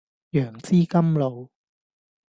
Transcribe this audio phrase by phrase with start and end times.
[0.31, 1.51] 楊枝甘露